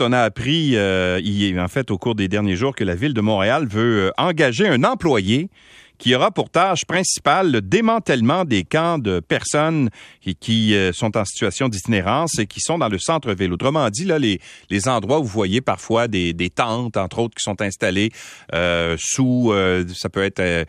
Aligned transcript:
On 0.00 0.12
a 0.12 0.20
appris, 0.20 0.72
euh, 0.76 1.20
en 1.58 1.68
fait, 1.68 1.90
au 1.90 1.96
cours 1.96 2.14
des 2.14 2.28
derniers 2.28 2.56
jours, 2.56 2.74
que 2.74 2.84
la 2.84 2.94
ville 2.94 3.14
de 3.14 3.20
Montréal 3.22 3.66
veut 3.66 4.08
euh, 4.08 4.10
engager 4.18 4.68
un 4.68 4.84
employé 4.84 5.48
qui 5.98 6.14
aura 6.14 6.30
pour 6.30 6.50
tâche 6.50 6.84
principale 6.84 7.50
le 7.50 7.60
démantèlement 7.60 8.44
des 8.44 8.64
camps 8.64 8.98
de 8.98 9.20
personnes 9.20 9.90
qui, 10.40 10.74
euh, 10.74 10.92
sont 10.92 11.16
en 11.16 11.24
situation 11.24 11.68
d'itinérance 11.68 12.38
et 12.38 12.46
qui 12.46 12.60
sont 12.60 12.78
dans 12.78 12.88
le 12.88 12.98
centre-ville. 12.98 13.52
Autrement 13.52 13.88
dit, 13.90 14.04
là, 14.04 14.18
les, 14.18 14.40
les 14.70 14.88
endroits 14.88 15.20
où 15.20 15.24
vous 15.24 15.28
voyez 15.28 15.60
parfois 15.60 16.08
des, 16.08 16.32
des 16.32 16.50
tentes, 16.50 16.96
entre 16.96 17.20
autres, 17.20 17.34
qui 17.34 17.42
sont 17.42 17.60
installées 17.60 18.10
euh, 18.54 18.96
sous, 18.98 19.52
euh, 19.52 19.84
ça 19.94 20.08
peut 20.08 20.24
être 20.24 20.66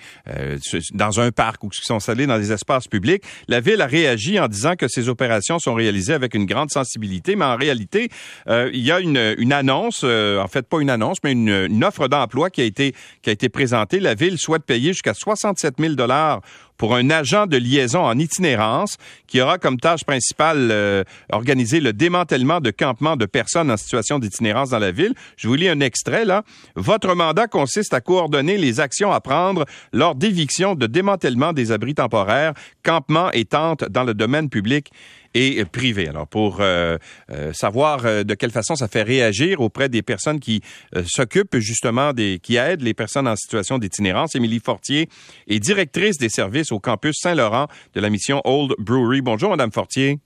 dans 0.94 1.20
un 1.20 1.32
parc 1.32 1.64
ou 1.64 1.70
qui 1.70 1.82
sont 1.84 1.96
installées 1.96 2.28
dans 2.28 2.38
des 2.38 2.52
espaces 2.52 2.88
publics. 2.88 3.24
La 3.48 3.60
ville 3.60 3.82
a 3.82 3.88
réagi 3.88 4.40
en 4.40 4.48
disant 4.48 4.76
que 4.76 4.88
ces 4.88 5.10
opérations 5.10 5.60
sont 5.60 5.74
réalisées 5.74 6.14
avec 6.14 6.34
une 6.34 6.46
grande 6.46 6.72
sensibilité, 6.72 7.36
mais 7.36 7.46
en 7.46 7.56
réalité, 7.56 8.10
il 8.48 8.80
y 8.80 8.92
a 8.92 9.00
une, 9.00 9.36
une 9.38 9.54
annonce, 9.54 10.04
en 10.04 10.48
fait 10.48 10.68
pas 10.68 10.80
une 10.80 10.90
annonce, 10.90 11.18
mais 11.24 11.32
une, 11.32 11.50
une 11.50 11.84
offre 11.84 12.08
d'emploi 12.08 12.50
qui 12.50 12.62
a 12.62 12.64
été 12.64 12.94
qui 13.22 13.30
a 13.30 13.34
été 13.34 13.50
présentée. 13.50 14.00
La 14.00 14.14
ville 14.14 14.38
souhaite 14.38 14.64
payer 14.64 14.94
jusqu'à 14.94 15.14
67 15.18 15.80
000 15.80 15.96
dollars 15.96 16.42
pour 16.78 16.96
un 16.96 17.10
agent 17.10 17.48
de 17.48 17.58
liaison 17.58 18.04
en 18.04 18.18
itinérance 18.18 18.98
qui 19.28 19.42
aura 19.42 19.58
comme 19.58 19.80
tâche 19.80 20.04
principale 20.06 20.70
euh, 20.72 21.04
organiser 21.32 21.80
le 21.80 21.94
démantèlement 21.94 22.60
de 22.60 22.72
campements 22.72 23.16
de 23.16 23.26
personnes 23.26 23.72
en 23.72 23.78
situation 23.78 24.20
d'itinérance 24.20 24.70
dans 24.70 24.80
la 24.80 24.92
ville. 24.92 25.14
Je 25.36 25.48
vous 25.48 25.56
lis 25.56 25.70
un 25.70 25.80
extrait 25.80 26.26
là. 26.26 26.44
Votre 26.76 27.16
mandat 27.16 27.48
consiste 27.48 27.94
à 27.94 28.02
coordonner 28.02 28.58
les 28.58 28.80
actions 28.80 29.12
à 29.12 29.22
prendre 29.22 29.66
lors 29.94 30.16
d'éviction 30.16 30.76
de 30.76 30.88
démantèlement 30.88 31.54
des 31.54 31.72
abris 31.72 31.96
temporaires, 31.96 32.54
campements 32.84 33.32
et 33.32 33.46
tentes 33.46 33.86
dans 33.86 34.04
le 34.04 34.14
domaine 34.14 34.50
public 34.50 34.92
et 35.38 35.66
privé. 35.66 36.08
Alors, 36.08 36.28
pour 36.28 36.58
euh, 36.62 36.98
euh, 37.32 37.54
savoir 37.54 38.06
euh, 38.06 38.24
de 38.24 38.34
quelle 38.34 38.52
façon 38.52 38.76
ça 38.76 38.88
fait 38.88 39.04
réagir 39.04 39.62
auprès 39.62 39.90
des 39.90 40.02
personnes 40.02 40.40
qui 40.40 40.62
euh, 40.96 41.04
s'occupent 41.06 41.58
justement 41.58 42.14
des, 42.14 42.40
qui 42.42 42.56
aident 42.56 42.82
les 42.82 42.94
personnes 42.94 43.28
en 43.28 43.36
situation 43.36 43.78
d'itinérance, 43.78 44.36
Émilie 44.36 44.62
Fortier 44.64 45.10
est 45.48 45.60
directrice 45.60 46.18
des 46.18 46.30
services 46.30 46.67
au 46.72 46.80
campus 46.80 47.16
Saint-Laurent 47.20 47.68
de 47.94 48.02
la 48.02 48.10
mission 48.10 48.42
Old 48.46 48.74
Brewery. 48.80 49.22
Bonjour, 49.22 49.50
Madame 49.50 49.72
Fortier. 49.72 50.20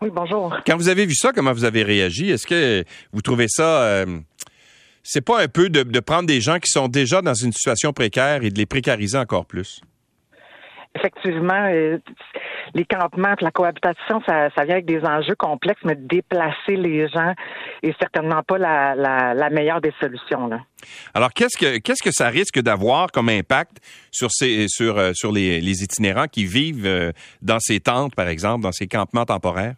Oui, 0.00 0.10
bonjour. 0.12 0.54
Quand 0.66 0.76
vous 0.76 0.88
avez 0.88 1.06
vu 1.06 1.14
ça, 1.14 1.32
comment 1.32 1.52
vous 1.52 1.64
avez 1.64 1.82
réagi? 1.82 2.30
Est-ce 2.30 2.46
que 2.46 2.84
vous 3.12 3.22
trouvez 3.22 3.48
ça... 3.48 4.04
c'est 5.02 5.24
pas 5.24 5.40
un 5.40 5.48
peu 5.48 5.68
de, 5.70 5.84
de 5.84 6.00
prendre 6.00 6.26
des 6.26 6.40
gens 6.40 6.58
qui 6.58 6.68
sont 6.68 6.88
déjà 6.88 7.22
dans 7.22 7.34
une 7.34 7.52
situation 7.52 7.92
précaire 7.92 8.42
et 8.42 8.50
de 8.50 8.58
les 8.58 8.66
précariser 8.66 9.16
encore 9.16 9.46
plus? 9.46 9.80
Effectivement, 10.96 11.68
euh, 11.72 11.98
les 12.74 12.84
campements, 12.84 13.34
la 13.40 13.50
cohabitation, 13.50 14.22
ça, 14.26 14.48
vient 14.64 14.74
avec 14.74 14.86
des 14.86 15.00
enjeux 15.04 15.34
complexes, 15.36 15.80
mais 15.84 15.94
déplacer 15.94 16.76
les 16.76 17.08
gens 17.08 17.32
est 17.82 17.98
certainement 17.98 18.42
pas 18.42 18.58
la, 18.58 19.50
meilleure 19.50 19.80
des 19.80 19.92
solutions. 20.00 20.50
Alors, 21.14 21.32
qu'est-ce 21.32 21.56
que 21.56 21.78
qu'est-ce 21.78 22.02
que 22.02 22.12
ça 22.12 22.28
risque 22.28 22.60
d'avoir 22.60 23.10
comme 23.10 23.28
impact 23.28 23.78
sur 24.10 24.30
ces 24.30 24.66
sur 24.68 24.98
euh, 24.98 25.12
sur 25.14 25.32
les, 25.32 25.60
les 25.60 25.82
itinérants 25.82 26.26
qui 26.26 26.44
vivent 26.44 26.86
euh, 26.86 27.12
dans 27.42 27.58
ces 27.60 27.80
tentes, 27.80 28.14
par 28.14 28.28
exemple, 28.28 28.62
dans 28.62 28.72
ces 28.72 28.86
campements 28.86 29.24
temporaires? 29.24 29.74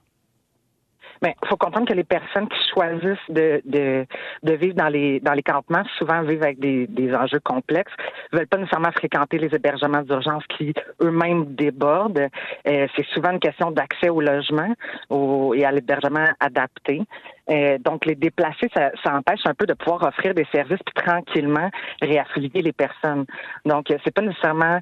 Mais 1.22 1.34
il 1.42 1.48
faut 1.48 1.56
comprendre 1.56 1.88
que 1.88 1.94
les 1.94 2.04
personnes 2.04 2.48
qui 2.48 2.58
choisissent 2.72 3.28
de, 3.28 3.60
de, 3.64 4.06
de, 4.42 4.52
vivre 4.52 4.74
dans 4.74 4.88
les 4.88 5.20
dans 5.20 5.32
les 5.32 5.42
campements, 5.42 5.82
souvent 5.98 6.22
vivent 6.22 6.42
avec 6.42 6.58
des, 6.58 6.86
des 6.86 7.14
enjeux 7.14 7.40
complexes, 7.40 7.92
veulent 8.32 8.46
pas 8.46 8.58
nécessairement 8.58 8.92
fréquenter 8.92 9.38
les 9.38 9.54
hébergements 9.54 10.02
d'urgence 10.02 10.44
qui 10.56 10.72
eux-mêmes 11.02 11.54
débordent. 11.54 12.28
Euh, 12.66 12.86
c'est 12.96 13.06
souvent 13.06 13.30
une 13.30 13.40
question 13.40 13.70
d'accès 13.70 14.08
au 14.08 14.20
logement 14.20 14.72
au, 15.10 15.54
et 15.54 15.64
à 15.64 15.72
l'hébergement 15.72 16.26
adapté. 16.40 17.02
Euh, 17.50 17.78
donc, 17.78 18.04
les 18.04 18.14
déplacer, 18.14 18.68
ça, 18.74 18.90
ça, 19.02 19.14
empêche 19.14 19.40
un 19.46 19.54
peu 19.54 19.64
de 19.64 19.72
pouvoir 19.72 20.02
offrir 20.02 20.34
des 20.34 20.46
services 20.52 20.80
puis 20.84 20.94
tranquillement 20.94 21.70
réaffilier 22.02 22.62
les 22.62 22.72
personnes. 22.72 23.24
Donc, 23.64 23.86
c'est 24.04 24.14
pas 24.14 24.22
nécessairement 24.22 24.80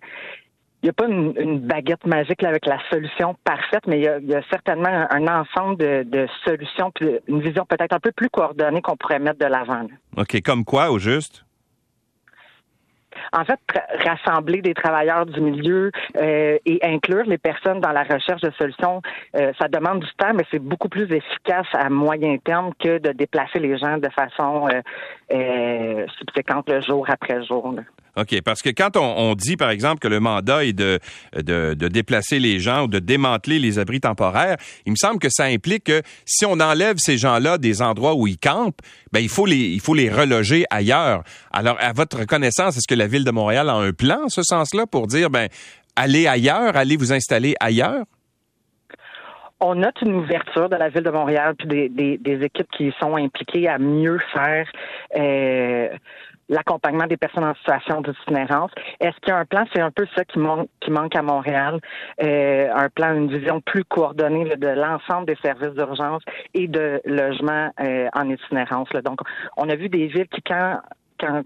il 0.87 0.91
n'y 0.91 0.91
a 0.91 0.93
pas 0.93 1.07
une, 1.07 1.35
une, 1.37 1.59
baguette 1.59 2.07
magique 2.07 2.45
avec 2.45 2.65
la 2.65 2.79
solution 2.91 3.35
parfaite, 3.43 3.83
mais 3.89 3.99
il 3.99 4.05
y 4.05 4.09
a, 4.09 4.19
il 4.19 4.27
y 4.27 4.35
a 4.37 4.43
certainement 4.51 4.89
un, 4.89 5.09
un 5.11 5.41
ensemble 5.41 5.79
de, 5.79 6.05
de, 6.05 6.29
solutions, 6.45 6.93
puis 6.95 7.09
une 7.27 7.41
vision 7.41 7.65
peut-être 7.65 7.93
un 7.93 7.99
peu 7.99 8.13
plus 8.13 8.29
coordonnée 8.31 8.81
qu'on 8.83 8.97
pourrait 8.97 9.19
mettre 9.19 9.41
de 9.41 9.47
l'avant. 9.47 9.87
OK. 10.17 10.41
Comme 10.43 10.65
quoi, 10.65 10.93
au 10.93 10.99
juste? 11.01 11.45
en 13.33 13.45
fait, 13.45 13.59
rassembler 14.05 14.63
des 14.63 14.75
travailleurs 14.75 15.27
du 15.27 15.41
milieu 15.41 15.91
euh, 16.17 16.59
et 16.65 16.79
inclure 16.83 17.25
les 17.25 17.39
personnes 17.39 17.81
dans 17.81 17.91
la 17.91 18.05
recherche 18.05 18.41
de 18.41 18.51
solutions, 18.53 19.03
euh, 19.37 19.53
ça 19.61 19.69
demande 19.69 20.01
du 20.01 20.11
temps, 20.17 20.33
mais 20.35 20.45
c'est 20.51 20.59
beaucoup 20.59 20.89
plus 20.89 21.11
efficace 21.13 21.67
à 21.73 21.89
moyen 21.91 22.37
terme 22.39 22.73
que 22.79 22.99
de 22.99 23.11
déplacer 23.13 23.59
les 23.59 23.79
gens 23.79 23.99
de 23.99 24.09
façon 24.11 24.69
euh, 24.69 24.81
euh 25.33 26.07
subséquente 26.19 26.69
le 26.69 26.81
jour 26.81 27.07
après 27.09 27.45
jour. 27.45 27.73
Là. 27.73 27.83
OK, 28.17 28.41
parce 28.43 28.63
que 28.63 28.71
quand 28.71 28.97
on, 28.97 29.31
on, 29.31 29.35
dit, 29.35 29.57
par 29.57 29.71
exemple, 29.71 29.99
que 29.99 30.09
le 30.09 30.21
mandat 30.21 30.65
est 30.65 30.73
de, 30.73 30.99
de, 31.35 31.75
de, 31.75 31.89
déplacer 31.89 32.39
les 32.39 32.59
gens 32.59 32.85
ou 32.85 32.89
de 32.89 32.99
démanteler 32.99 33.59
les 33.59 33.79
abris 33.79 34.01
temporaires, 34.01 34.57
il 34.87 34.93
me 34.93 34.97
semble 34.97 35.19
que 35.19 35.29
ça 35.29 35.45
implique 35.45 35.85
que 35.85 36.03
si 36.25 36.47
on 36.47 36.59
enlève 36.61 36.97
ces 36.99 37.19
gens-là 37.19 37.59
des 37.59 37.83
endroits 37.83 38.15
où 38.15 38.27
ils 38.27 38.39
campent, 38.39 38.81
ben 39.13 39.21
il 39.21 39.29
faut 39.29 39.45
les, 39.45 39.57
il 39.57 39.81
faut 39.81 39.95
les 39.95 40.11
reloger 40.11 40.65
ailleurs. 40.71 41.25
Alors, 41.53 41.77
à 41.79 41.93
votre 41.93 42.25
connaissance, 42.25 42.79
est-ce 42.79 42.89
que 42.89 42.99
la 42.99 43.07
Ville 43.07 43.25
de 43.25 43.31
Montréal 43.31 43.69
a 43.69 43.75
un 43.75 43.93
plan 43.93 44.25
en 44.25 44.29
ce 44.29 44.43
sens-là 44.43 44.87
pour 44.87 45.07
dire, 45.07 45.29
ben 45.29 45.49
allez 45.95 46.27
ailleurs, 46.27 46.77
allez 46.77 46.97
vous 46.97 47.13
installer 47.13 47.55
ailleurs? 47.61 48.05
on 49.61 49.75
note 49.75 50.01
une 50.03 50.15
ouverture 50.15 50.69
de 50.69 50.77
la 50.77 50.91
ville 50.91 51.03
de 51.03 51.11
Montréal 51.11 51.55
puis 51.57 51.67
des, 51.67 51.89
des, 51.89 52.19
des 52.19 52.45
équipes 52.45 52.71
qui 52.77 52.93
sont 53.01 53.17
impliquées 53.17 53.69
à 53.69 53.79
mieux 53.79 54.19
faire 54.35 54.69
euh, 55.17 55.89
l'accompagnement 56.49 57.07
des 57.07 57.17
personnes 57.17 57.45
en 57.45 57.55
situation 57.55 58.01
d'itinérance. 58.01 58.71
Est-ce 59.01 59.17
qu'il 59.21 59.29
y 59.29 59.33
a 59.33 59.39
un 59.39 59.45
plan? 59.45 59.65
C'est 59.75 59.81
un 59.81 59.91
peu 59.91 60.07
ça 60.15 60.25
qui, 60.25 60.39
manque, 60.39 60.69
qui 60.81 60.91
manque 60.91 61.17
à 61.17 61.23
Montréal. 61.23 61.81
Euh, 62.23 62.69
un 62.75 62.89
plan, 62.89 63.15
une 63.15 63.29
vision 63.29 63.61
plus 63.61 63.85
coordonnée 63.85 64.57
de 64.57 64.69
l'ensemble 64.69 65.27
des 65.27 65.37
services 65.43 65.75
d'urgence 65.75 66.23
et 66.55 66.69
de 66.69 67.01
logement 67.05 67.71
euh, 67.81 68.09
en 68.15 68.29
itinérance. 68.29 68.93
Là. 68.93 69.03
Donc, 69.03 69.21
on 69.57 69.69
a 69.69 69.77
vu 69.77 69.89
des 69.89 70.07
villes 70.07 70.29
qui, 70.29 70.43
quand 70.43 70.81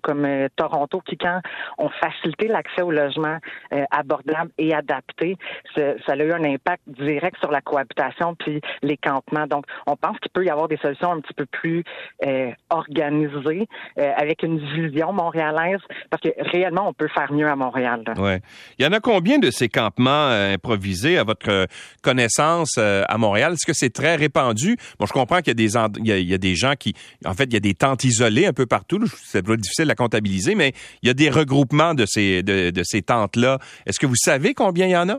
comme 0.03 0.25
euh, 0.25 0.49
Toronto, 0.57 1.01
qui, 1.07 1.17
quand 1.17 1.41
ont 1.79 1.91
facilité 2.01 2.49
l'accès 2.49 2.83
au 2.83 2.91
logement 2.91 3.39
euh, 3.73 3.85
abordable 3.91 4.51
et 4.59 4.75
adapté, 4.75 5.37
ça 5.77 6.13
a 6.13 6.17
eu 6.17 6.33
un 6.33 6.45
impact 6.45 6.83
direct 6.87 7.37
sur 7.41 7.51
la 7.51 7.61
cohabitation 7.61 8.35
puis 8.35 8.61
les 8.83 8.97
campements. 8.97 9.47
Donc, 9.47 9.65
on 9.87 9.97
pense 9.97 10.19
qu'il 10.19 10.31
peut 10.33 10.45
y 10.45 10.51
avoir 10.51 10.69
des 10.69 10.77
solutions 10.79 11.13
un 11.13 11.21
petit 11.21 11.35
peu 11.35 11.47
plus 11.47 11.85
euh, 12.27 12.51
organisées, 12.71 13.67
avec 13.97 14.43
une 14.43 14.59
vision 14.59 15.13
montréalaise, 15.13 15.81
parce 16.11 16.23
que 16.23 16.29
réellement, 16.51 16.89
on 16.89 16.93
peut 16.93 17.09
faire 17.09 17.33
mieux 17.33 17.49
à 17.49 17.57
Montréal. 17.57 18.05
Ouais. 18.17 18.41
Il 18.79 18.85
y 18.85 18.89
en 18.89 18.93
a 18.93 19.01
combien 19.01 19.39
de 19.39 19.51
ces 19.51 19.69
campements 19.69 20.29
improvisés 20.29 21.19
à 21.19 21.25
votre 21.25 21.67
connaissance 22.03 22.79
à 22.79 23.19
Montréal? 23.19 23.53
Est-ce 23.53 23.67
que 23.67 23.73
c'est 23.73 23.91
très 23.91 24.17
répandu? 24.17 24.77
Bon, 24.99 25.07
je 25.07 25.13
comprends 25.13 25.39
qu'il 25.39 25.49
y 25.49 26.35
a 26.35 26.39
des 26.39 26.55
gens 26.55 26.75
qui, 26.79 26.95
en 27.25 27.35
fait, 27.35 27.45
il 27.45 27.55
y 27.55 27.57
a 27.57 27.61
des 27.61 27.75
tentes 27.75 28.05
isolées 28.05 28.47
un 28.47 28.53
peu 28.53 28.67
partout. 28.67 29.01
C'est 29.07 29.43
difficile 29.61 29.91
à 29.91 29.95
comptabiliser, 29.95 30.55
mais 30.55 30.73
il 31.03 31.09
y 31.09 31.11
a 31.11 31.15
des 31.15 31.31
regroupements 31.31 31.95
de 31.95 32.07
ces, 32.07 32.43
de, 32.43 32.71
de 32.71 32.83
ces 32.85 33.03
tentes-là. 33.03 33.59
Est-ce 33.87 34.01
que 34.01 34.07
vous 34.07 34.17
savez 34.17 34.55
combien 34.55 34.87
il 34.87 34.93
y 34.93 34.97
en 34.97 35.09
a? 35.09 35.19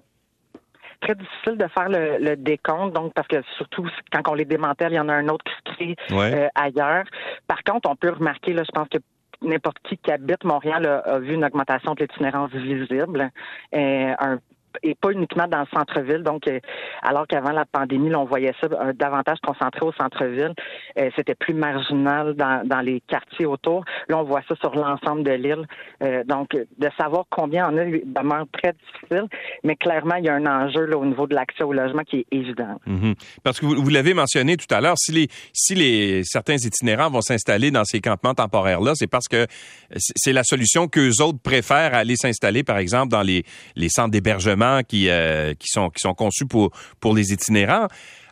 très 1.02 1.16
difficile 1.16 1.58
de 1.58 1.68
faire 1.68 1.90
le, 1.90 2.20
le, 2.20 2.36
décompte, 2.36 2.94
donc 2.94 3.14
parce 3.14 3.28
que 3.28 3.42
surtout 3.58 3.90
quand 4.12 4.22
on 4.28 4.36
les 4.36 4.46
démantèle, 4.46 4.94
il 4.94 4.98
y 4.98 5.00
en 5.00 5.10
a 5.10 5.14
un 5.14 5.28
autre 5.30 5.44
qui 5.44 5.52
se 5.52 5.74
crée 5.74 6.16
ouais. 6.16 6.34
euh, 6.34 6.48
ailleurs. 6.56 7.06
Par 7.48 7.64
contre, 7.64 7.90
on 7.90 7.96
peut 7.96 8.12
remarquer, 8.12 8.54
là, 8.54 8.64
je 8.64 8.72
pense 8.72 8.88
que 8.88 9.00
n'importe 9.42 9.78
qui 9.84 9.98
qui 9.98 10.12
habite 10.12 10.44
Montréal 10.44 10.86
a, 10.86 11.00
a 11.00 11.20
vu 11.20 11.34
une 11.34 11.44
augmentation 11.44 11.96
de 11.96 12.02
l'itinérance 12.02 12.52
visible, 12.52 13.32
euh, 13.74 14.14
un 14.20 14.38
et 14.84 14.96
pas 14.96 15.12
uniquement 15.12 15.48
dans 15.48 15.62
le 15.62 15.68
centre-ville. 15.74 16.24
Donc, 16.24 16.48
euh, 16.48 16.60
alors 17.02 17.28
qu'avant 17.28 17.52
la 17.52 17.66
pandémie, 17.66 18.10
là, 18.10 18.20
on 18.20 18.26
voyait 18.26 18.54
ça 18.60 18.68
euh, 18.72 18.94
davantage 18.94 19.38
concentré 19.46 19.82
au 19.82 19.92
centre-ville, 19.94 20.54
euh, 21.00 21.10
c'était 21.16 21.36
plus 21.36 21.54
marginal 21.54 22.36
dans, 22.36 22.82
les 22.82 23.02
quartiers 23.02 23.46
autour. 23.46 23.84
Là, 24.10 24.18
on 24.18 24.24
voit 24.24 24.42
ça 24.48 24.56
sur 24.56 24.74
l'ensemble 24.76 25.24
de 25.24 25.32
l'île. 25.32 25.68
Donc, 26.26 26.50
de 26.52 26.90
savoir 26.98 27.26
combien 27.30 27.70
on 27.72 27.78
a 27.78 27.86
demeure 27.86 28.46
très 28.52 28.74
difficile, 28.74 29.28
mais 29.64 29.76
clairement, 29.76 30.16
il 30.16 30.26
y 30.26 30.30
a 30.30 30.34
un 30.34 30.46
enjeu 30.48 30.86
là, 30.86 30.98
au 30.98 31.06
niveau 31.06 31.28
de 31.28 31.36
l'accès 31.36 31.64
au 31.64 31.74
logement 31.74 32.02
qui 32.04 32.20
est 32.22 32.26
évident. 32.32 32.80
-hmm. 32.88 33.14
Parce 33.44 33.60
que 33.60 33.66
vous, 33.66 33.90
l'avez 33.90 34.14
mentionné 34.14 34.58
tout 34.58 34.74
à 34.74 34.82
l'heure, 34.82 34.98
si 34.98 35.76
les 35.76 36.24
certains 36.24 36.56
itinérants 36.56 37.12
vont 37.12 37.22
s'installer 37.22 37.70
dans 37.70 37.84
ces 37.84 38.02
campements 38.02 38.34
temporaires-là, 38.34 38.94
c'est 38.96 39.08
parce 39.08 39.28
que 39.28 39.46
c'est 39.96 40.34
la 40.34 40.44
solution 40.44 40.88
qu'eux 40.88 41.22
autres 41.22 41.40
préfèrent 41.40 41.94
aller 41.94 42.16
s'installer, 42.16 42.64
par 42.64 42.80
exemple, 42.80 43.10
dans 43.10 43.22
les 43.22 43.90
centres 43.90 44.12
d'hébergement 44.12 44.61
qui, 44.88 45.10
euh, 45.10 45.54
qui, 45.56 45.68
sont, 45.68 46.14
conçus 46.14 46.46
pour, 46.46 46.72
les 47.14 47.34
itinérants. 47.34 47.88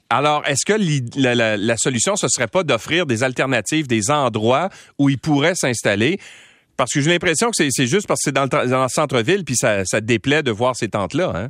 Alors, 0.10 0.44
est-ce 0.48 0.66
que 0.66 0.74
la, 1.18 1.78
solution, 1.78 2.16
ce 2.16 2.28
serait 2.28 2.48
pas 2.48 2.64
d'offrir 2.64 3.06
des 3.06 3.24
alternatives, 3.24 3.88
des 3.88 4.10
endroits 4.10 4.70
où 4.98 5.10
ils 5.10 5.20
pourraient 5.20 5.56
s'installer? 5.56 6.20
Parce 6.78 6.92
que 6.92 7.02
j'ai 7.02 7.12
l'impression 7.12 7.52
que 7.52 7.70
c'est 7.70 7.88
juste 7.88 8.08
parce 8.08 8.22
que 8.22 8.26
c'est 8.26 8.32
dans 8.32 8.46
le, 8.46 8.88
centre-ville, 8.88 9.44
puis 9.44 9.56
ça, 9.56 9.84
ça 9.86 10.02
déplaît 10.02 10.44
de 10.44 10.52
voir 10.52 10.76
ces 10.76 10.88
tentes-là. 10.88 11.32
Hein? 11.36 11.50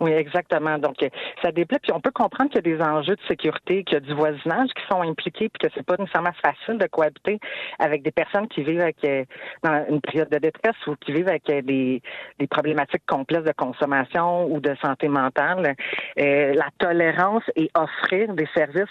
Oui, 0.00 0.12
exactement. 0.12 0.78
Donc, 0.78 1.02
euh, 1.02 1.08
ça 1.42 1.52
déplaît. 1.52 1.78
Puis 1.82 1.92
on 1.92 2.00
peut 2.00 2.10
comprendre 2.10 2.50
qu'il 2.50 2.66
y 2.66 2.72
a 2.72 2.76
des 2.76 2.82
enjeux 2.82 3.16
de 3.16 3.22
sécurité, 3.28 3.84
qu'il 3.84 3.94
y 3.94 3.96
a 3.96 4.00
du 4.00 4.14
voisinage 4.14 4.68
qui 4.74 4.82
sont 4.90 5.02
impliqués, 5.02 5.48
puis 5.48 5.68
que 5.68 5.74
c'est 5.74 5.84
pas 5.84 5.96
nécessairement 5.98 6.34
facile 6.42 6.78
de 6.78 6.86
cohabiter 6.86 7.38
avec 7.78 8.02
des 8.02 8.10
personnes 8.10 8.48
qui 8.48 8.62
vivent 8.62 8.80
avec, 8.80 8.96
euh, 9.04 9.24
dans 9.62 9.84
une 9.88 10.00
période 10.00 10.28
de 10.30 10.38
détresse 10.38 10.76
ou 10.86 10.96
qui 10.96 11.12
vivent 11.12 11.28
avec 11.28 11.48
euh, 11.50 11.62
des, 11.62 12.02
des 12.38 12.46
problématiques 12.46 13.06
complexes 13.06 13.44
de 13.44 13.52
consommation 13.52 14.46
ou 14.46 14.60
de 14.60 14.74
santé 14.82 15.08
mentale. 15.08 15.74
la 16.16 16.68
tolérance 16.78 17.44
et 17.56 17.70
offrir 17.74 18.32
des 18.34 18.48
services, 18.54 18.84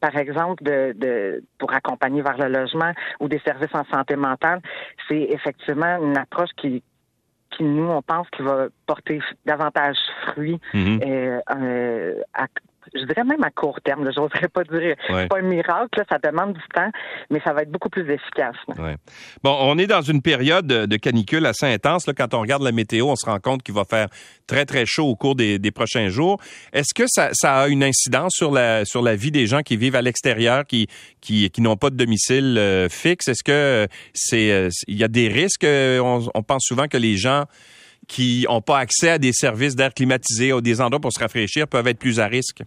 par 0.00 0.16
exemple, 0.16 0.62
de, 0.62 0.92
de, 0.96 1.44
pour 1.58 1.72
accompagner 1.72 2.22
vers 2.22 2.38
le 2.38 2.48
logement 2.48 2.92
ou 3.20 3.28
des 3.28 3.40
services 3.40 3.74
en 3.74 3.84
santé 3.92 4.16
mentale, 4.16 4.60
c'est 5.08 5.28
effectivement 5.30 5.98
une 6.02 6.16
approche 6.16 6.50
qui 6.56 6.82
qui, 7.56 7.64
nous, 7.64 7.88
on 7.88 8.02
pense 8.02 8.28
qu'il 8.30 8.44
va 8.44 8.68
porter 8.86 9.20
davantage 9.44 9.96
fruit 10.26 10.60
mhm. 10.74 11.00
euh, 11.04 11.40
euh, 11.50 12.20
je 12.98 13.04
dirais 13.04 13.24
même 13.24 13.42
à 13.42 13.50
court 13.50 13.78
terme. 13.84 14.08
Je 14.14 14.20
n'oserais 14.20 14.48
pas 14.48 14.64
dire 14.64 14.96
c'est 15.06 15.28
pas 15.28 15.38
un 15.38 15.42
miracle, 15.42 16.02
ça 16.08 16.18
demande 16.18 16.54
du 16.54 16.62
temps, 16.74 16.90
mais 17.30 17.40
ça 17.44 17.52
va 17.52 17.62
être 17.62 17.70
beaucoup 17.70 17.88
plus 17.88 18.10
efficace. 18.10 18.56
Bon, 19.42 19.56
on 19.60 19.78
est 19.78 19.86
dans 19.86 20.02
une 20.02 20.22
période 20.22 20.66
de 20.66 20.96
canicule 20.96 21.46
assez 21.46 21.66
intense. 21.66 22.06
Là, 22.06 22.14
quand 22.14 22.34
on 22.34 22.40
regarde 22.40 22.62
la 22.62 22.72
météo, 22.72 23.06
on 23.08 23.16
se 23.16 23.26
rend 23.26 23.38
compte 23.38 23.62
qu'il 23.62 23.74
va 23.74 23.84
faire 23.84 24.08
très, 24.46 24.64
très 24.64 24.86
chaud 24.86 25.06
au 25.06 25.16
cours 25.16 25.34
des, 25.34 25.58
prochains 25.74 26.08
jours. 26.08 26.40
Est-ce 26.72 26.94
que 26.94 27.04
ça, 27.06 27.30
a 27.42 27.68
une 27.68 27.82
incidence 27.82 28.32
sur 28.34 28.50
la, 28.50 28.84
sur 28.84 29.02
la 29.02 29.16
vie 29.16 29.30
des 29.30 29.46
gens 29.46 29.62
qui 29.62 29.76
vivent 29.76 29.96
à 29.96 30.02
l'extérieur, 30.02 30.64
qui, 30.64 30.86
qui, 31.20 31.50
qui 31.50 31.60
n'ont 31.60 31.76
pas 31.76 31.90
de 31.90 31.96
domicile 31.96 32.56
euh, 32.58 32.88
fixe? 32.88 33.28
Est-ce 33.28 33.44
que 33.44 33.86
c'est 34.14 34.68
il 34.86 34.96
y 34.96 35.04
a 35.04 35.08
des 35.08 35.28
risques? 35.28 35.66
on 35.66 36.42
pense 36.42 36.64
souvent 36.64 36.86
que 36.86 36.96
les 36.96 37.16
gens 37.16 37.44
qui 38.08 38.46
n'ont 38.48 38.60
pas 38.60 38.78
accès 38.78 39.10
à 39.10 39.18
des 39.18 39.32
services 39.32 39.74
d'air 39.74 39.92
climatisé 39.92 40.52
ou 40.52 40.60
des 40.60 40.80
endroits 40.80 41.00
pour 41.00 41.12
se 41.12 41.18
rafraîchir 41.18 41.66
peuvent 41.66 41.86
être 41.88 41.98
plus 41.98 42.20
à 42.20 42.26
risque? 42.26 42.62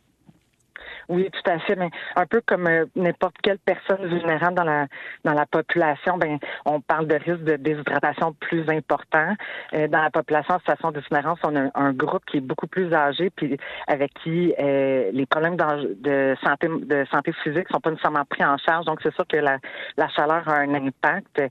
Oui, 1.09 1.27
tout 1.31 1.51
à 1.51 1.57
fait. 1.59 1.75
Mais 1.75 1.89
un 2.15 2.25
peu 2.27 2.39
comme 2.45 2.67
euh, 2.67 2.85
n'importe 2.95 3.35
quelle 3.41 3.57
personne 3.57 4.05
vulnérable 4.05 4.53
dans 4.53 4.63
la 4.63 4.85
dans 5.25 5.33
la 5.33 5.47
population, 5.47 6.17
ben 6.17 6.37
on 6.65 6.81
parle 6.81 7.07
de 7.07 7.15
risque 7.15 7.43
de 7.43 7.55
déshydratation 7.55 8.33
plus 8.39 8.69
important. 8.69 9.33
Euh, 9.73 9.87
dans 9.87 10.03
la 10.03 10.11
population 10.11 10.55
en 10.55 10.59
situation 10.59 10.91
d'itinérance, 10.91 11.39
on 11.43 11.55
a 11.55 11.71
un, 11.73 11.93
groupe 11.93 12.23
qui 12.25 12.37
est 12.37 12.41
beaucoup 12.41 12.67
plus 12.67 12.93
âgé, 12.93 13.31
puis 13.31 13.57
avec 13.87 14.13
qui 14.23 14.53
euh, 14.59 15.09
les 15.11 15.25
problèmes 15.25 15.55
de 15.57 16.35
santé 16.43 16.67
de 16.67 17.05
santé 17.11 17.33
physique 17.43 17.67
sont 17.71 17.79
pas 17.79 17.89
nécessairement 17.89 18.25
pris 18.25 18.45
en 18.45 18.57
charge. 18.57 18.85
Donc 18.85 18.99
c'est 19.01 19.13
sûr 19.15 19.25
que 19.27 19.37
la, 19.37 19.57
la 19.97 20.07
chaleur 20.09 20.47
a 20.47 20.59
un 20.59 20.75
impact. 20.75 21.41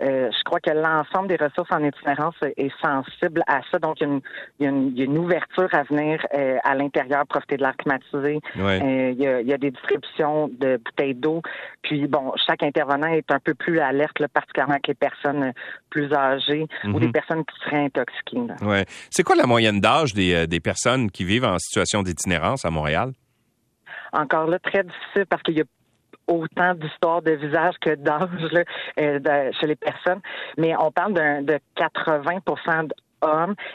je 0.00 0.44
crois 0.44 0.58
que 0.58 0.70
l'ensemble 0.70 1.28
des 1.28 1.36
ressources 1.36 1.70
en 1.70 1.84
itinérance 1.84 2.34
est 2.42 2.72
sensible 2.82 3.44
à 3.46 3.60
ça. 3.70 3.78
Donc 3.78 4.00
il 4.00 4.08
y 4.08 4.10
a 4.10 4.12
une, 4.12 4.20
il 4.88 4.98
y 4.98 5.02
a 5.02 5.04
une, 5.04 5.18
ouverture 5.18 5.68
à 5.72 5.84
venir 5.84 6.20
à 6.64 6.74
l'intérieur, 6.74 7.24
profiter 7.26 7.56
de 7.56 7.62
l'air 7.62 7.76
climatisé. 7.76 8.40
Il 9.12 9.20
y, 9.20 9.52
a, 9.52 9.58
des 9.58 9.70
distributions 9.70 10.48
de 10.48 10.78
bouteilles 10.78 11.14
d'eau. 11.14 11.42
Puis, 11.82 12.06
bon, 12.06 12.32
chaque 12.46 12.62
intervenant 12.62 13.08
est 13.08 13.30
un 13.30 13.40
peu 13.40 13.54
plus 13.54 13.80
alerte, 13.80 14.16
particulièrement 14.32 14.74
avec 14.74 14.88
les 14.88 14.94
personnes 14.94 15.52
plus 15.90 16.12
âgées 16.12 16.66
ou 16.84 16.98
des 16.98 17.06
mhm. 17.06 17.12
personnes 17.12 17.44
qui 17.44 17.64
seraient 17.64 17.84
intoxiquées. 17.84 18.40
Ouais. 18.62 18.84
C'est 19.10 19.22
quoi 19.22 19.36
la 19.36 19.46
moyenne 19.46 19.80
d'âge 19.80 20.14
des, 20.14 20.34
euh, 20.34 20.46
des 20.46 20.60
personnes 20.60 21.10
qui 21.10 21.24
vivent 21.24 21.44
en 21.44 21.58
situation 21.58 22.02
d'itinérance 22.02 22.64
à 22.64 22.70
Montréal? 22.70 23.12
Encore 24.12 24.46
là, 24.46 24.58
très 24.58 24.84
difficile 24.84 25.26
parce 25.28 25.42
qu'il 25.42 25.58
y 25.58 25.60
a 25.60 25.64
autant 26.26 26.74
d'histoires 26.74 27.22
de 27.22 27.32
visage 27.32 27.74
que 27.80 27.94
d'âge 27.94 28.28
euh, 28.98 29.50
chez 29.60 29.66
les 29.66 29.76
personnes. 29.76 30.20
Mais 30.56 30.74
on 30.76 30.90
parle 30.90 31.14
de 31.14 31.58
80 31.76 32.40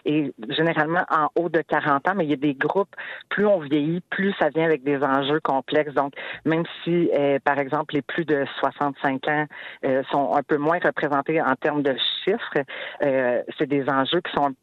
et 0.06 0.34
généralement 0.50 1.04
en 1.10 1.30
haut 1.36 1.50
de 1.50 1.62
40 1.62 2.08
ans, 2.08 2.14
mais 2.16 2.26
il 2.26 2.30
y 2.30 2.34
a 2.34 2.38
des 2.38 2.54
groupes, 2.54 2.96
plus 3.30 3.46
on 3.46 3.60
vieillit, 3.60 4.02
plus 4.10 4.34
ça 4.40 4.50
vient 4.50 4.66
avec 4.66 4.84
des 4.84 4.98
enjeux 4.98 5.40
complexes. 5.40 5.94
Donc, 5.94 6.14
même 6.46 6.64
si, 6.84 7.10
euh, 7.14 7.40
par 7.44 7.60
exemple, 7.60 7.96
les 7.96 8.02
plus 8.02 8.26
de 8.26 8.46
65 8.60 9.28
ans 9.28 9.46
euh, 9.86 10.04
sont 10.12 10.36
un 10.36 10.44
peu 10.44 10.58
moins 10.58 10.80
représentés 10.84 11.42
en 11.42 11.56
termes 11.56 11.84
de 11.84 11.96
chiffres, 12.24 12.64
euh, 13.04 13.42
c'est 13.58 13.68
des 13.68 13.88
enjeux 13.90 14.22
qui 14.22 14.32
sont 14.34 14.54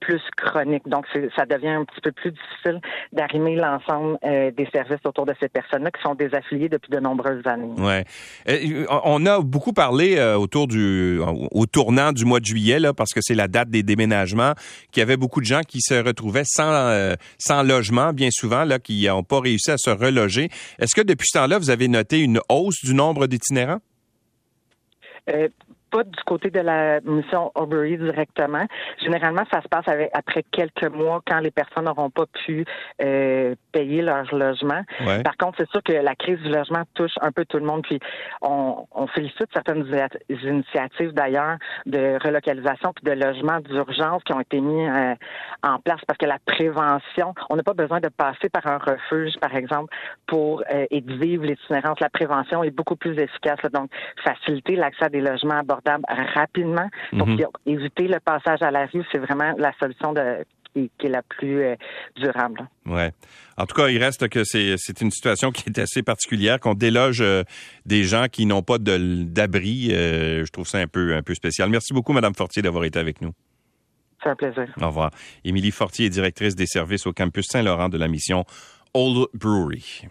plus 0.00 0.20
chronique. 0.36 0.86
Donc, 0.88 1.06
ça 1.34 1.46
devient 1.46 1.68
un 1.68 1.84
petit 1.84 2.00
peu 2.00 2.12
plus 2.12 2.30
difficile 2.30 2.80
d'arrimer 3.12 3.56
l'ensemble 3.56 4.18
euh, 4.24 4.50
des 4.50 4.66
services 4.72 5.00
autour 5.04 5.26
de 5.26 5.34
ces 5.40 5.48
personnes-là 5.48 5.90
qui 5.90 6.02
sont 6.02 6.14
désaffiliées 6.14 6.68
depuis 6.68 6.90
de 6.90 7.00
nombreuses 7.00 7.46
années. 7.46 7.72
Ouais. 7.78 8.04
Euh, 8.48 8.86
on 9.04 9.24
a 9.26 9.40
beaucoup 9.40 9.72
parlé 9.72 10.16
euh, 10.16 10.36
autour 10.36 10.66
du 10.68 11.20
au 11.50 11.66
tournant 11.66 12.12
du 12.12 12.24
mois 12.24 12.40
de 12.40 12.44
juillet 12.44 12.78
là, 12.78 12.92
parce 12.92 13.12
que 13.12 13.20
c'est 13.22 13.34
la 13.34 13.48
date 13.48 13.70
des 13.70 13.82
déménagements, 13.82 14.52
qu'il 14.92 15.00
y 15.00 15.02
avait 15.02 15.16
beaucoup 15.16 15.40
de 15.40 15.46
gens 15.46 15.62
qui 15.66 15.80
se 15.80 15.94
retrouvaient 15.94 16.44
sans 16.44 17.14
sans 17.38 17.62
logement 17.62 18.12
bien 18.12 18.28
souvent 18.30 18.64
là, 18.64 18.78
qui 18.78 19.06
n'ont 19.06 19.22
pas 19.22 19.40
réussi 19.40 19.70
à 19.70 19.78
se 19.78 19.90
reloger. 19.90 20.48
Est-ce 20.78 20.94
que 20.94 21.02
depuis 21.02 21.26
ce 21.26 21.38
temps-là, 21.38 21.58
vous 21.58 21.70
avez 21.70 21.88
noté 21.88 22.20
une 22.20 22.40
hausse 22.48 22.84
du 22.84 22.94
nombre 22.94 23.26
d'itinérants? 23.26 23.80
Pas 25.96 26.04
du 26.04 26.22
côté 26.26 26.50
de 26.50 26.60
la 26.60 27.00
mission 27.00 27.50
Aubrey 27.54 27.96
directement. 27.96 28.66
Généralement, 29.02 29.44
ça 29.50 29.62
se 29.62 29.68
passe 29.68 29.86
après 30.12 30.42
quelques 30.50 30.90
mois 30.92 31.22
quand 31.26 31.40
les 31.40 31.50
personnes 31.50 31.86
n'auront 31.86 32.10
pas 32.10 32.26
pu 32.26 32.66
euh, 33.02 33.54
payer 33.72 34.02
leur 34.02 34.34
logement. 34.34 34.82
Par 35.24 35.36
contre, 35.38 35.56
c'est 35.58 35.70
sûr 35.70 35.82
que 35.82 35.92
la 35.92 36.14
crise 36.14 36.38
du 36.40 36.50
logement 36.50 36.82
touche 36.92 37.14
un 37.22 37.32
peu 37.32 37.46
tout 37.46 37.56
le 37.56 37.64
monde. 37.64 37.82
Puis 37.82 37.98
on, 38.42 38.84
félicite 39.14 39.46
certaines 39.54 39.86
initiatives 40.28 41.12
d'ailleurs 41.12 41.56
de 41.86 42.18
relocalisation 42.22 42.92
puis 42.92 43.04
de 43.04 43.12
logement 43.12 43.60
d'urgence 43.60 44.22
qui 44.24 44.34
ont 44.34 44.40
été 44.40 44.60
mis 44.60 44.86
euh, 44.86 45.14
en 45.62 45.78
place 45.78 46.00
parce 46.06 46.18
que 46.18 46.26
la 46.26 46.38
prévention, 46.44 47.34
on 47.48 47.56
n'a 47.56 47.62
pas 47.62 47.72
besoin 47.72 48.00
de 48.00 48.08
passer 48.08 48.50
par 48.50 48.66
un 48.66 48.78
refuge, 48.78 49.38
par 49.40 49.54
exemple, 49.54 49.94
pour 50.26 50.62
euh, 50.70 50.86
et 50.90 51.00
de 51.00 51.14
vivre 51.14 51.44
l'itinérance. 51.44 52.00
La 52.00 52.10
prévention 52.10 52.64
est 52.64 52.70
beaucoup 52.70 52.96
plus 52.96 53.18
efficace. 53.18 53.60
Donc, 53.72 53.90
faciliter 54.24 54.76
l'accès 54.76 55.06
à 55.06 55.08
des 55.08 55.20
logements 55.20 55.58
abordables 55.58 55.85
rapidement. 56.34 56.88
Donc, 57.12 57.28
mhm. 57.28 57.46
éviter 57.66 58.08
le 58.08 58.20
passage 58.20 58.62
à 58.62 58.70
la 58.70 58.86
rue, 58.86 59.04
c'est 59.12 59.18
vraiment 59.18 59.52
la 59.58 59.72
solution 59.80 60.12
de, 60.12 60.44
qui, 60.98 61.06
est 61.06 61.10
la 61.10 61.22
plus 61.22 61.62
euh, 61.62 61.76
durable. 62.16 62.68
Ouais. 62.84 63.12
En 63.56 63.66
tout 63.66 63.74
cas, 63.74 63.88
il 63.88 64.02
reste 64.02 64.28
que 64.28 64.44
c'est 64.44 65.00
une 65.00 65.10
situation 65.10 65.50
qui 65.50 65.64
est 65.68 65.78
assez 65.78 66.02
particulière, 66.02 66.60
qu'on 66.60 66.74
déloge 66.74 67.20
euh, 67.20 67.42
des 67.86 68.04
gens 68.04 68.26
qui 68.30 68.46
n'ont 68.46 68.62
pas 68.62 68.78
d'abri. 68.78 69.88
Euh, 69.92 70.44
je 70.44 70.50
trouve 70.52 70.66
ça 70.66 70.78
un 70.78 70.86
peu 70.86 71.14
un 71.14 71.22
peu 71.22 71.34
spécial. 71.34 71.70
Merci 71.70 71.94
beaucoup, 71.94 72.12
Madame 72.12 72.34
Fortier, 72.34 72.62
d'avoir 72.62 72.84
été 72.84 72.98
avec 72.98 73.20
nous. 73.20 73.32
C'est 74.22 74.30
un 74.30 74.36
plaisir. 74.36 74.66
Au 74.80 74.86
revoir. 74.86 75.10
Émilie 75.44 75.70
Fortier 75.70 76.06
est 76.06 76.10
directrice 76.10 76.54
des 76.54 76.66
services 76.66 77.06
au 77.06 77.12
campus 77.12 77.46
Saint-Laurent 77.50 77.88
de 77.88 77.98
la 77.98 78.08
mission 78.08 78.44
Old 78.94 79.28
Brewery. 79.34 80.08